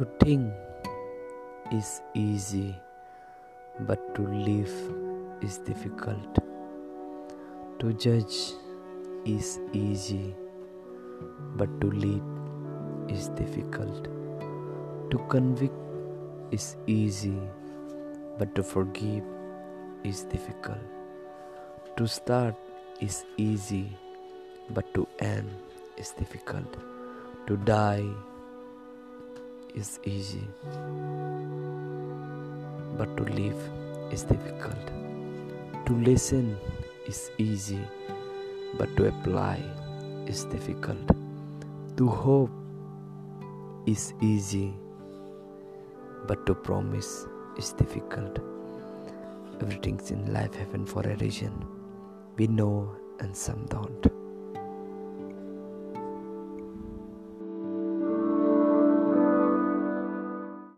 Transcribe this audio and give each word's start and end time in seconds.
To 0.00 0.06
think 0.18 0.50
is 1.70 2.00
easy, 2.14 2.74
but 3.80 4.00
to 4.14 4.22
live 4.22 4.72
is 5.42 5.58
difficult. 5.58 6.38
To 7.80 7.92
judge 7.92 8.54
is 9.26 9.58
easy, 9.74 10.34
but 11.58 11.68
to 11.82 11.90
lead 11.90 12.22
is 13.10 13.28
difficult. 13.36 14.08
To 15.10 15.18
convict 15.28 15.76
is 16.50 16.76
easy, 16.86 17.36
but 18.38 18.54
to 18.54 18.62
forgive 18.62 19.22
is 20.02 20.24
difficult. 20.24 20.80
To 21.98 22.08
start 22.08 22.54
is 23.02 23.26
easy, 23.36 23.98
but 24.70 24.94
to 24.94 25.06
end 25.18 25.50
is 25.98 26.12
difficult. 26.12 26.78
To 27.48 27.58
die 27.58 28.08
is 29.74 29.98
easy, 30.04 30.46
but 32.98 33.16
to 33.16 33.24
live 33.24 33.58
is 34.12 34.22
difficult. 34.22 34.86
To 35.86 35.92
listen 35.94 36.56
is 37.06 37.30
easy, 37.38 37.80
but 38.78 38.94
to 38.96 39.08
apply 39.08 39.62
is 40.26 40.44
difficult. 40.44 40.98
To 41.96 42.08
hope 42.08 42.50
is 43.86 44.14
easy, 44.20 44.74
but 46.26 46.46
to 46.46 46.54
promise 46.54 47.26
is 47.58 47.72
difficult. 47.72 48.38
Everything's 49.60 50.10
in 50.10 50.32
life 50.32 50.54
happen 50.54 50.86
for 50.86 51.02
a 51.02 51.16
reason. 51.16 51.52
We 52.36 52.46
know 52.46 52.94
and 53.20 53.36
some 53.36 53.66
don't. 53.66 54.19